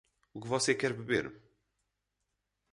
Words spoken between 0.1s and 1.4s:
O que você quer beber?